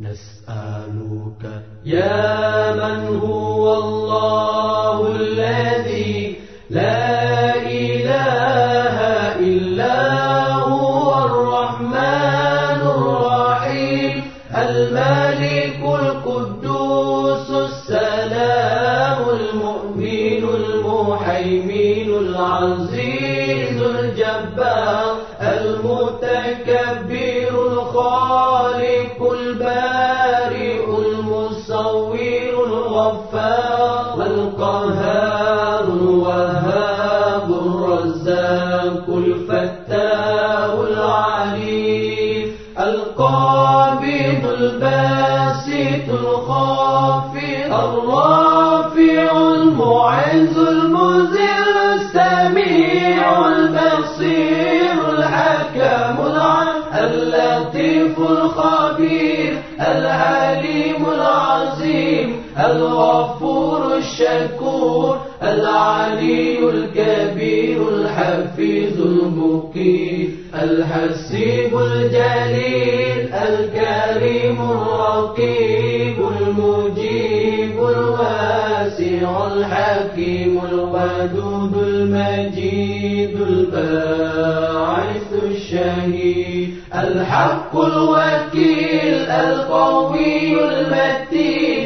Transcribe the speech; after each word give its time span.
نسألك 0.00 1.42
يا 1.84 2.72
من 2.74 3.18
هو 3.18 3.74
الله 3.74 5.16
الذي 5.16 6.36
لا 6.70 7.54
إله 7.56 8.96
إلا 9.48 9.96
هو 10.54 11.24
الرحمن 11.24 12.80
الرحيم 12.96 14.22
الملك 14.54 15.82
القدوس 15.82 17.50
السلام 17.50 19.18
المؤمن 19.28 20.42
المحيمين 20.60 22.08
العزيز 22.14 23.82
الجبار. 23.82 24.97
الغفار 32.66 34.26
القهار 34.26 35.84
الوهاب 35.84 37.50
الرزاق 37.50 39.06
الفتاح 39.08 40.70
العليم 40.90 42.52
القابض 42.78 44.42
الباسط 44.58 46.08
الخافض 46.08 47.72
الرافع 47.72 49.30
المعز 49.54 50.58
المذل 50.58 51.76
السميع 51.94 53.46
البصير 53.48 54.96
الحكم 55.18 56.26
العليم 56.26 56.78
اللطيف 56.94 58.18
الخبير 58.18 59.58
العليم 59.80 61.06
العظيم 61.14 62.42
الغفور 62.58 63.96
الشكور 63.96 65.18
العلي 65.42 66.58
الكبير 66.70 67.88
الحفيظ 67.88 69.00
المقيم 69.00 70.36
الحسيب 70.54 71.78
الجليل 71.78 73.28
الكريم 73.32 74.58
الرقيب 74.70 76.18
المجيب 76.40 77.76
الواسع 77.78 79.46
الحكيم 79.46 80.60
الودود 80.72 81.74
المجيد 81.82 83.34
الباعث 83.40 85.28
الشهيد 85.42 86.68
الحق 86.94 87.76
الوكيل 87.76 89.14
القوي 89.30 90.52
المتين. 90.64 91.77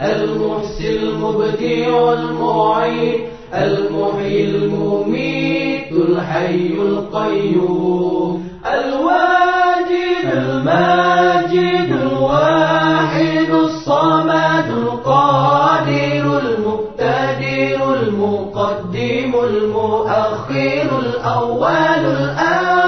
المحسن 0.00 0.84
المبدع 0.84 2.12
المعين 2.12 3.20
المحيي 3.54 4.44
المميت 4.44 5.92
الحي 5.92 6.66
القيوم 6.66 8.48
الواجد 8.74 10.24
الماجد 10.32 11.96
الواحد 12.02 13.50
الصمد 13.50 14.66
القادر 14.70 16.38
المقتدر 16.38 17.94
المقدم 18.02 19.32
المؤخر 19.44 20.88
الأول 20.98 22.04
الآخر. 22.06 22.81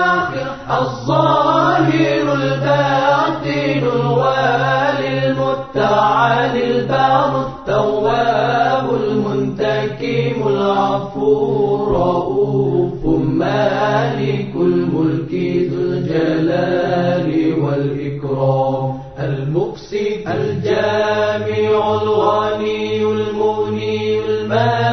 التواب 7.47 8.87
المنتكم 9.01 10.49
العفو 10.49 11.77
رؤوف 11.85 13.05
مالك 13.19 14.53
الملك 14.57 15.33
ذو 15.71 15.81
الجلال 15.81 17.29
والإكرام 17.63 18.99
المقسط 19.19 20.27
الجامع 20.27 22.03
الغني 22.03 23.03
المغني 23.03 24.19
المانع 24.21 24.84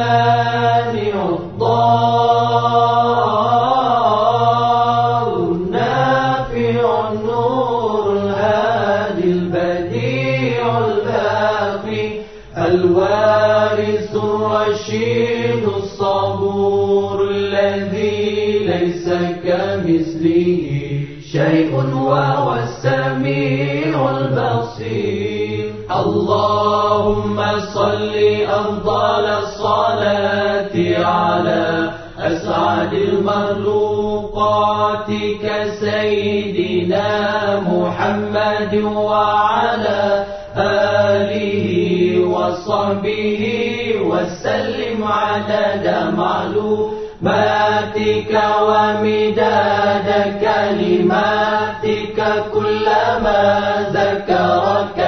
الوارث 12.74 14.10
الرشيد 14.16 15.64
الصبور 15.76 17.16
الذي 17.30 18.58
ليس 18.66 19.06
كمثله 19.44 20.70
شيء 21.32 21.72
وهو 21.94 22.48
السميع 22.54 24.10
البصير. 24.10 25.64
اللهم 25.90 27.38
صل 27.74 28.14
أفضل 28.48 29.24
الصلاة 29.42 30.74
على 31.04 31.90
أسعد 32.18 32.92
المخلوقات 32.92 34.30
كسيدنا 35.44 37.08
محمد 37.60 38.74
وعلى 38.84 40.24
وصحبه 42.52 43.42
وسلم 44.10 45.00
عدد 45.04 45.86
معلوماتك 46.16 47.52
ومداد 48.68 50.08
كلماتك 50.44 52.18
كلما 52.54 53.42
ذكرك. 53.96 55.00